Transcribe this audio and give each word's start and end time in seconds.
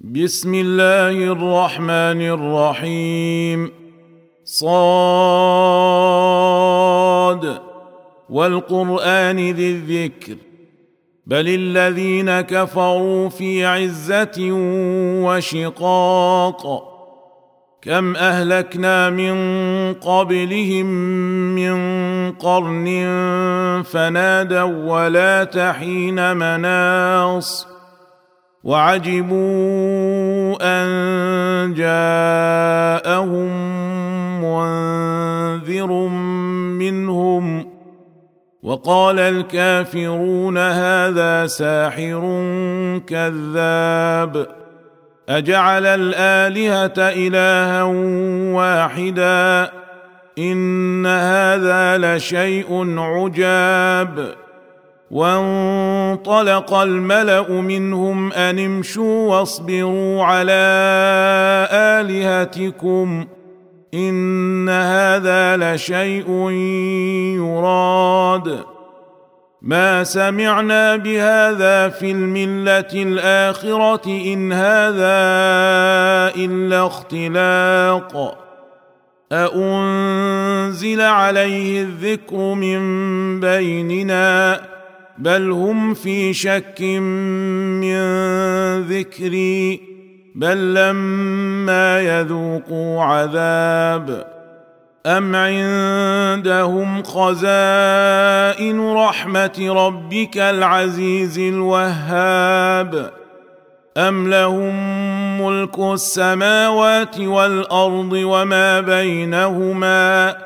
بسم 0.00 0.54
الله 0.54 1.10
الرحمن 1.10 2.22
الرحيم. 2.22 3.70
صاد. 4.44 4.80
والقرآن 8.30 9.50
ذي 9.50 9.70
الذكر. 9.70 10.34
بل 11.26 11.48
الذين 11.48 12.40
كفروا 12.40 13.28
في 13.28 13.66
عزة 13.66 14.48
وشقاق. 15.24 16.82
كم 17.82 18.16
أهلكنا 18.16 19.10
من 19.10 19.34
قبلهم 19.94 20.86
من 21.54 22.32
قرن 22.32 22.86
فنادوا 23.92 24.64
ولا 24.64 25.44
تحين 25.44 26.36
مناص. 26.36 27.77
وعجبوا 28.64 30.56
أن 30.60 30.88
جاءهم 31.74 33.48
منذر 34.42 35.92
منهم 36.78 37.66
وقال 38.62 39.18
الكافرون 39.18 40.58
هذا 40.58 41.46
ساحر 41.46 42.20
كذاب 43.06 44.46
أجعل 45.28 45.86
الآلهة 45.86 46.92
إلها 46.98 47.82
واحدا 48.52 49.70
إن 50.38 51.06
هذا 51.06 51.98
لشيء 51.98 52.98
عجاب 52.98 54.34
وانطلق 55.10 56.74
الملأ 56.74 57.50
منهم 57.50 58.32
أن 58.32 58.58
امشوا 58.58 59.30
واصبروا 59.30 60.24
على 60.24 60.52
آلهتكم 61.72 63.26
إن 63.94 64.68
هذا 64.68 65.56
لشيء 65.56 66.50
يراد. 67.36 68.58
ما 69.62 70.04
سمعنا 70.04 70.96
بهذا 70.96 71.88
في 71.88 72.10
الملة 72.10 72.92
الآخرة 72.94 74.06
إن 74.06 74.52
هذا 74.52 75.18
إلا 76.36 76.86
اختلاق. 76.86 78.38
أأنزل 79.32 81.00
عليه 81.00 81.82
الذكر 81.82 82.54
من 82.54 82.80
بيننا 83.40 84.60
بل 85.18 85.50
هم 85.50 85.94
في 85.94 86.32
شك 86.32 86.80
من 87.80 88.00
ذكري 88.80 89.80
بل 90.34 90.74
لما 90.74 92.00
يذوقوا 92.00 93.02
عذاب 93.02 94.38
أم 95.06 95.36
عندهم 95.36 97.02
خزائن 97.02 98.92
رحمة 98.92 99.86
ربك 99.86 100.38
العزيز 100.38 101.38
الوهاب 101.38 103.10
أم 103.96 104.30
لهم 104.30 104.74
ملك 105.42 105.78
السماوات 105.78 107.20
والأرض 107.20 108.12
وما 108.12 108.80
بينهما 108.80 110.36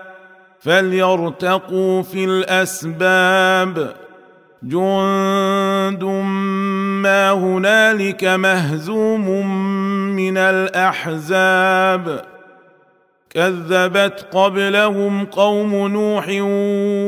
فليرتقوا 0.61 2.03
في 2.03 2.25
الأسباب. 2.25 3.95
جند 4.65 6.05
ما 7.03 7.33
هنالك 7.33 8.25
مهزوم 8.25 9.47
من 10.17 10.39
الاحزاب 10.39 12.25
كذبت 13.31 14.27
قبلهم 14.33 15.25
قوم 15.25 15.89
نوح 15.89 16.27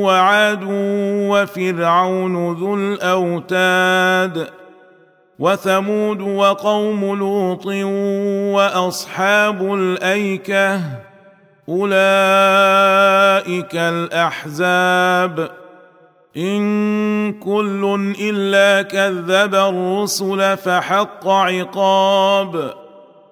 وعاد 0.05 0.61
وفرعون 1.30 2.55
ذو 2.55 2.74
الاوتاد 2.74 4.48
وثمود 5.39 6.20
وقوم 6.20 7.18
لوط 7.18 7.67
واصحاب 8.55 9.74
الايكه 9.74 10.80
اولئك 11.68 11.95
الاحزاب 13.74 15.51
إن 16.36 17.33
كل 17.33 18.14
إلا 18.20 18.83
كذب 18.83 19.55
الرسل 19.55 20.56
فحق 20.56 21.28
عقاب 21.28 22.74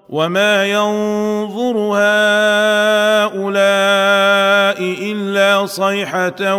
وما 0.08 0.66
ينظر 0.66 1.76
هؤلاء 1.76 3.52
إلا 5.12 5.66
صيحة 5.66 6.54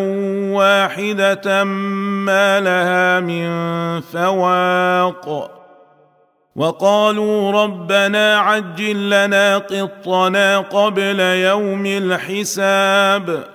واحدة 0.55 1.63
ما 1.63 2.59
لها 2.59 3.19
من 3.19 3.49
فواق 4.01 5.51
وقالوا 6.55 7.51
ربنا 7.51 8.37
عجل 8.37 9.09
لنا 9.09 9.57
قطنا 9.57 10.59
قبل 10.59 11.19
يوم 11.19 11.85
الحساب 11.85 13.52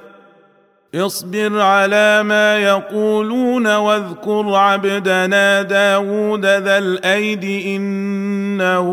اصبر 0.94 1.60
على 1.60 2.22
ما 2.22 2.59
يقولون 2.59 3.76
واذكر 3.76 4.54
عبدنا 4.54 5.62
داود 5.62 6.47
ذا 6.47 6.78
الأيد 6.78 7.44
إنه 7.66 8.88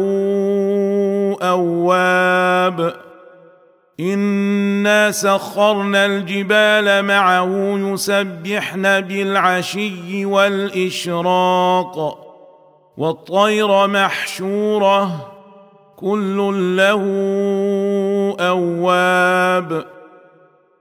أواب. 1.41 2.93
إنا 3.99 5.11
سخرنا 5.11 6.05
الجبال 6.05 7.05
معه 7.05 7.77
يسبحن 7.77 9.01
بالعشي 9.01 10.25
والإشراق. 10.25 12.17
والطير 12.97 13.87
محشوره 13.87 15.31
كل 15.97 16.37
له 16.77 17.01
أواب. 18.39 19.94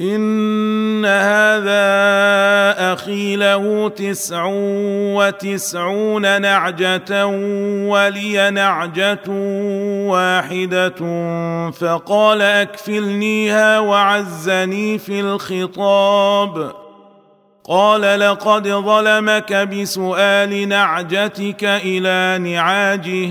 ان 0.00 1.04
هذا 1.04 1.86
أخي 2.92 3.36
له 3.36 3.88
تسع 3.88 4.44
وتسعون 5.16 6.40
نعجه 6.40 7.26
ولي 7.88 8.50
نعجه 8.50 9.30
واحدة 10.08 10.94
فقال 11.70 12.42
اكفلنيها 12.42 13.78
وعزني 13.78 14.98
في 14.98 15.20
الخطاب 15.20 16.72
قال 17.64 18.20
لقد 18.20 18.68
ظلمك 18.68 19.52
بسؤال 19.52 20.68
نعجتك 20.68 21.64
إلى 21.64 22.38
نعاجه 22.50 23.30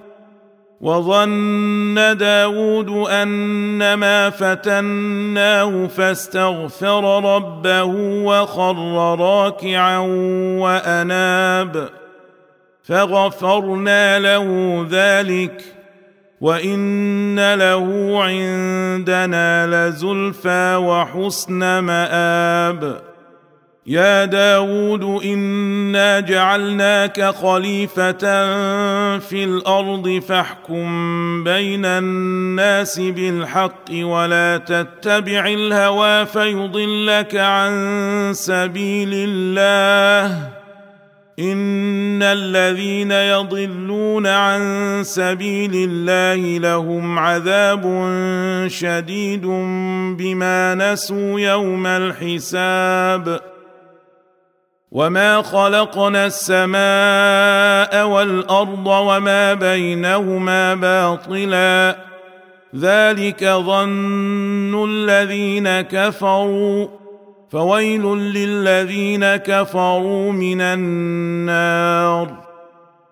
وظن 0.81 2.17
داود 2.17 2.89
أنما 3.09 4.29
فتناه 4.29 5.87
فاستغفر 5.87 7.23
ربه 7.35 7.83
وخر 8.25 9.15
راكعا 9.19 9.97
وأناب 10.59 11.89
فغفرنا 12.83 14.19
له 14.19 14.47
ذلك 14.89 15.63
وإن 16.41 17.53
له 17.53 18.11
عندنا 18.23 19.67
لزلفى 19.67 20.75
وحسن 20.75 21.79
مآب 21.79 23.10
يا 23.91 24.25
داود 24.25 25.23
إنا 25.23 26.19
جعلناك 26.19 27.21
خليفة 27.21 28.17
في 29.17 29.43
الأرض 29.43 30.21
فاحكم 30.27 31.43
بين 31.43 31.85
الناس 31.85 32.99
بالحق 32.99 33.91
ولا 33.91 34.57
تتبع 34.57 35.47
الهوى 35.47 36.25
فيضلك 36.25 37.35
عن 37.35 37.73
سبيل 38.33 39.09
الله. 39.13 40.49
إن 41.39 42.23
الذين 42.23 43.11
يضلون 43.11 44.27
عن 44.27 44.61
سبيل 45.03 45.71
الله 45.75 46.57
لهم 46.57 47.19
عذاب 47.19 47.83
شديد 48.67 49.45
بما 50.17 50.75
نسوا 50.75 51.39
يوم 51.39 51.87
الحساب. 51.87 53.50
وما 54.91 55.41
خلقنا 55.41 56.25
السماء 56.25 58.07
والارض 58.07 58.87
وما 58.87 59.53
بينهما 59.53 60.75
باطلا 60.75 61.97
ذلك 62.75 63.43
ظن 63.43 64.89
الذين 64.89 65.81
كفروا 65.81 66.87
فويل 67.51 68.05
للذين 68.17 69.35
كفروا 69.35 70.31
من 70.31 70.61
النار 70.61 72.50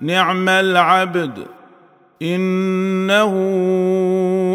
نعم 0.00 0.48
العبد 0.48 1.46
إنه 2.22 3.32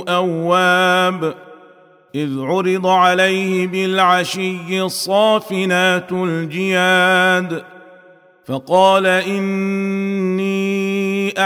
أواب 0.08 1.36
إذ 2.16 2.40
عرض 2.40 2.88
عليه 2.88 3.68
بالعشي 3.68 4.82
الصافنات 4.82 6.12
الجياد 6.12 7.64
فقال 8.46 9.06
إني 9.08 10.54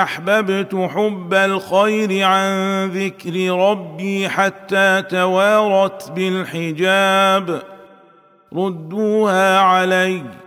أحببت 0.04 0.76
حب 0.76 1.34
الخير 1.34 2.24
عن 2.24 2.86
ذكر 2.90 3.52
ربي 3.52 4.30
حتى 4.30 5.02
توارت 5.10 6.12
بالحجاب 6.12 7.62
ردوها 8.54 9.60
عليّ 9.60 10.47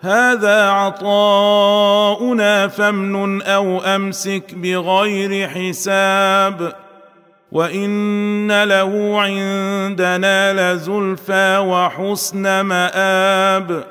هذا 0.00 0.68
عطاؤنا 0.68 1.88
فامنن 2.68 3.42
أو 3.42 3.80
أمسك 3.80 4.54
بغير 4.54 5.48
حساب 5.48 6.72
وإن 7.52 8.64
له 8.64 9.20
عندنا 9.20 10.74
لزلفى 10.74 11.58
وحسن 11.58 12.60
مآب 12.60 13.84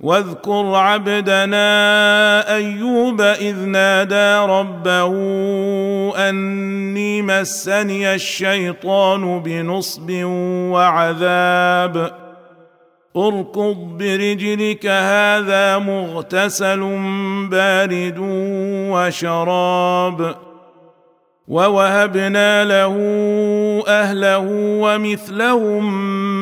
واذكر 0.00 0.74
عبدنا 0.74 2.54
أيوب 2.54 3.20
إذ 3.20 3.56
نادى 3.56 4.52
ربه 4.52 5.12
أني 6.28 7.22
مسني 7.22 8.14
الشيطان 8.14 9.40
بنصب 9.40 10.10
وعذاب 10.72 12.23
أركض 13.16 13.76
برجلك 13.98 14.86
هذا 14.86 15.78
مغتسل 15.78 16.80
بارد 17.50 18.16
وشراب. 18.90 20.36
ووهبنا 21.48 22.64
له 22.64 22.94
أهله 23.88 24.46
ومثلهم 24.56 25.84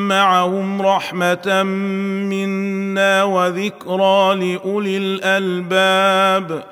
معهم 0.07 0.81
رحمة 0.81 1.63
منا 2.29 3.23
وذكرى 3.23 4.35
لأولي 4.35 4.97
الألباب. 4.97 6.63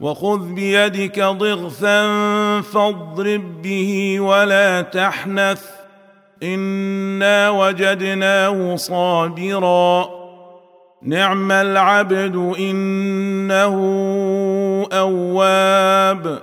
وخذ 0.00 0.54
بيدك 0.54 1.20
ضغثا 1.20 2.10
فاضرب 2.60 3.62
به 3.62 4.20
ولا 4.20 4.82
تحنث. 4.82 5.77
انا 6.42 7.50
وجدناه 7.50 8.76
صابرا. 8.76 10.08
نعم 11.02 11.52
العبد 11.52 12.54
انه 12.58 13.74
اواب. 14.92 16.38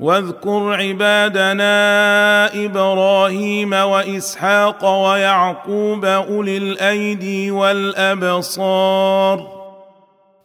واذكر 0.00 0.74
عبادنا 0.74 2.64
إبراهيم 2.64 3.72
واسحاق 3.72 4.84
ويعقوب 4.84 6.04
اولي 6.04 6.56
الايدي 6.56 7.50
والابصار. 7.50 9.46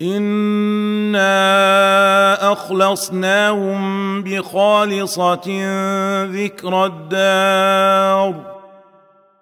انا 0.01 1.27
اخلصناهم 2.51 4.23
بخالصه 4.23 5.41
ذكر 6.23 6.85
الدار. 6.85 8.56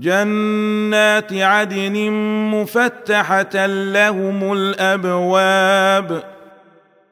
جنات 0.00 1.32
عدن 1.32 2.10
مفتحة 2.50 3.66
لهم 3.66 4.52
الأبواب 4.52 6.22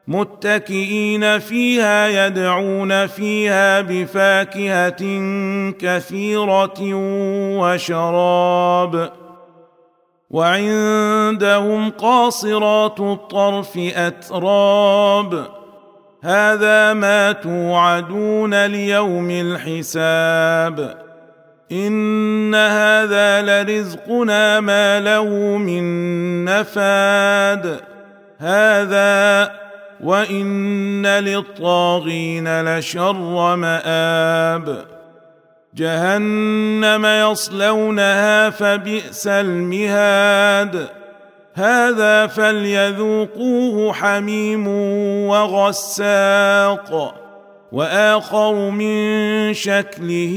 متكئين 0.07 1.39
فيها 1.39 2.27
يدعون 2.27 3.07
فيها 3.07 3.81
بفاكهة 3.81 5.03
كثيرة 5.71 6.79
وشراب 7.59 9.11
وعندهم 10.29 11.89
قاصرات 11.89 12.99
الطرف 12.99 13.77
أتراب 13.77 15.47
هذا 16.21 16.93
ما 16.93 17.31
توعدون 17.31 18.65
ليوم 18.65 19.31
الحساب 19.31 21.06
ان 21.71 22.55
هذا 22.55 23.41
لرزقنا 23.41 24.59
ما 24.59 24.99
له 24.99 25.27
من 25.57 26.45
نفاد 26.45 27.79
هذا 28.37 29.51
وان 30.03 31.07
للطاغين 31.07 32.61
لشر 32.61 33.55
مآب 33.55 34.85
جهنم 35.75 37.05
يصلونها 37.05 38.49
فبئس 38.49 39.27
المهاد 39.27 40.87
هذا 41.53 42.27
فليذوقوه 42.27 43.93
حميم 43.93 44.67
وغساق 45.27 47.15
وآخر 47.71 48.69
من 48.69 49.53
شكله 49.53 50.35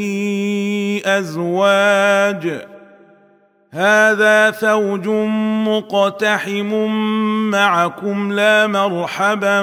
أزواج. 1.04 2.66
هذا 3.70 4.50
فوج 4.50 5.08
مقتحم 5.68 6.74
معكم 7.50 8.32
لا 8.32 8.66
مرحبا 8.66 9.62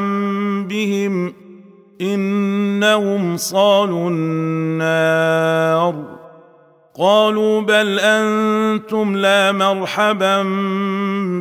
بهم 0.69 1.33
إنهم 2.01 3.38
صالوا 3.38 4.09
النار. 4.09 6.03
قالوا 6.97 7.62
بل 7.62 8.00
أنتم 8.00 9.17
لا 9.17 9.51
مرحبا 9.51 10.43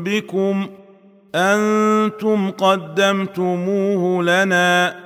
بكم 0.04 0.66
أنتم 1.35 2.50
قدمتموه 2.50 4.23
لنا. 4.23 5.06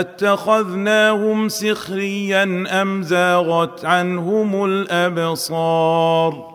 أتخذناهم 0.00 1.48
سخريا 1.48 2.64
أم 2.82 3.02
زاغت 3.02 3.84
عنهم 3.84 4.64
الأبصار؟ 4.64 6.52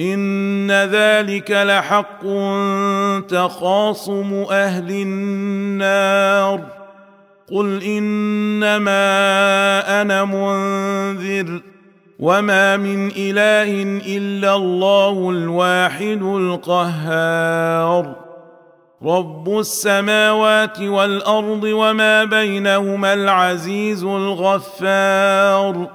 إن 0.00 0.70
ذلك 0.70 1.50
لحق 1.50 2.22
تخاصم 3.28 4.44
أهل 4.50 4.90
النار. 4.90 6.60
قل 7.52 7.82
إنما 7.82 9.02
أنا 10.02 10.24
منذر 10.24 11.62
وما 12.18 12.76
من 12.76 13.10
إله 13.16 14.00
إلا 14.16 14.56
الله 14.56 15.30
الواحد 15.30 16.22
القهار. 16.22 18.27
رب 19.04 19.58
السماوات 19.58 20.80
والارض 20.80 21.64
وما 21.64 22.24
بينهما 22.24 23.14
العزيز 23.14 24.04
الغفار 24.04 25.90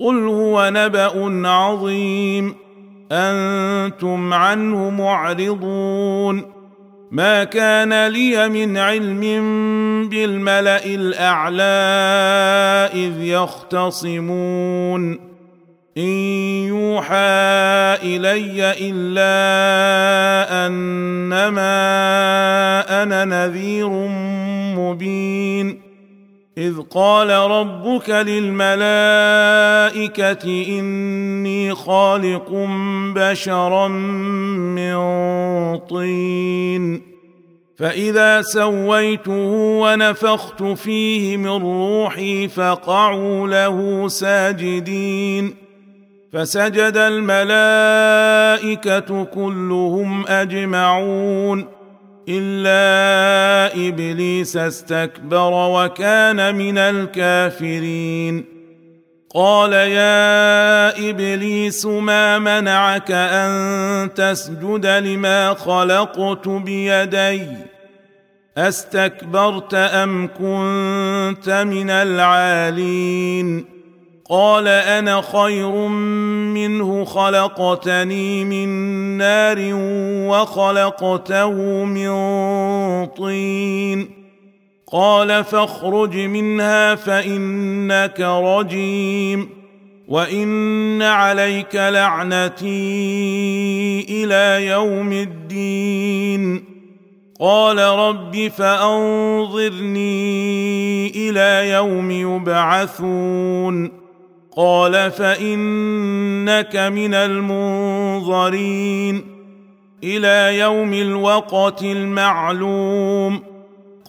قل 0.00 0.26
هو 0.26 0.70
نبا 0.72 1.48
عظيم 1.48 2.54
أنتم 3.12 4.34
عنه 4.34 4.90
معرضون 4.90 6.52
ما 7.10 7.44
كان 7.44 8.06
لي 8.06 8.48
من 8.48 8.76
علم 8.76 9.20
بالملا 10.08 10.84
الاعلى 10.84 11.62
اذ 12.94 13.22
يختصمون 13.22 15.31
ان 15.98 16.02
يوحى 16.68 17.14
الي 18.02 18.74
الا 18.90 20.66
انما 20.66 21.62
أنا 23.02 23.24
نذير 23.24 23.88
مبين 24.78 25.82
اذ 26.58 26.80
قال 26.80 27.30
ربك 27.30 28.10
للملائكه 28.10 28.78
اني 30.78 31.74
خالق 31.74 32.50
بشرا 33.14 33.88
من 33.88 34.96
طين 35.78 37.02
فاذا 37.76 38.42
سويته 38.42 39.50
ونفخت 39.82 40.62
فيه 40.62 41.36
من 41.36 41.62
روحي 41.62 42.48
فقعوا 42.48 43.48
له 43.48 44.08
ساجدين 44.08 45.61
فسجد 46.32 46.96
الملائكة 46.96 48.04
كلهم 49.24 50.26
أجمعون 50.26 51.66
إلا 52.28 53.88
إبليس 53.88 54.56
استكبر 54.56 55.50
وكان 55.52 56.54
من 56.54 56.78
الكافرين. 56.78 58.44
قال 59.34 59.72
يا 59.72 61.10
إبليس 61.10 61.86
ما 61.86 62.38
منعك 62.38 63.10
أن 63.10 64.14
تسجد 64.14 64.86
لما 64.86 65.54
خلقت 65.54 66.48
بيدي؟ 66.48 67.46
أستكبرت 68.58 69.74
أم 69.74 70.28
كنت 70.28 71.50
من 71.50 71.90
العالين؟ 71.90 73.81
قال 74.30 74.68
أنا 74.68 75.20
خير 75.20 75.70
منه 76.54 77.04
خلقتني 77.04 78.44
من 78.44 78.68
نار 79.18 79.58
وخلقته 80.28 81.52
من 81.84 82.10
طين 83.06 84.10
قال 84.92 85.44
فاخرج 85.44 86.16
منها 86.16 86.94
فانك 86.94 88.20
رجيم 88.20 89.48
وان 90.08 91.02
عليك 91.02 91.74
لعنتي 91.74 92.66
إلى 94.08 94.66
يوم 94.66 95.12
الدين 95.12 96.64
قال 97.40 97.78
رب 97.78 98.48
فانظرني 98.56 100.10
إلى 101.08 101.70
يوم 101.70 102.10
يبعثون 102.10 104.01
قال 104.56 105.10
فإنك 105.10 106.76
من 106.76 107.14
المنظرين 107.14 108.62
إلى 110.04 110.58
يوم 110.58 110.94
الوقت 110.94 111.82
المعلوم 111.82 113.42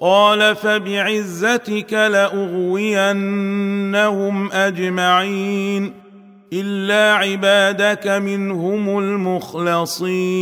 قال 0.02 0.56
فبعزتك 0.56 1.94
لأغوينهم 1.94 2.82
أجمعين 4.52 5.94
إلا 6.54 7.14
عبادك 7.14 8.08
منهم 8.08 9.00
المخلصين 9.00 10.34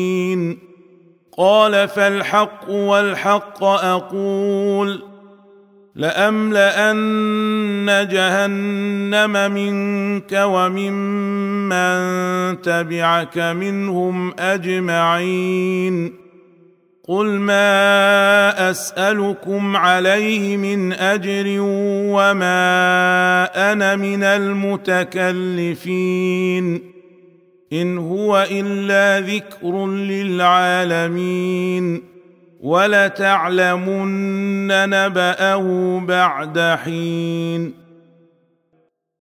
قال 1.37 1.87
فالحق 1.87 2.69
والحق 2.69 3.63
أقول 3.63 5.10
لأملأن 5.95 8.07
جهنم 8.11 9.51
منك 9.51 10.41
وممن 10.43 12.01
تبعك 12.61 13.37
منهم 13.37 14.33
أجمعين. 14.39 16.13
قل 17.07 17.25
ما 17.25 18.69
أسألكم 18.69 19.77
عليه 19.77 20.57
من 20.57 20.93
أجر 20.93 21.43
وما 22.07 23.71
أنا 23.71 23.95
من 23.95 24.23
المتكلفين. 24.23 26.81
إن 27.73 27.97
هو 27.97 28.47
إلا 28.51 29.27
ذكر 29.27 29.87
للعالمين. 29.87 32.10
ولتعلمن 32.61 34.07
نبأه 34.89 35.99
بعد 36.07 36.59
حين. 36.83 37.80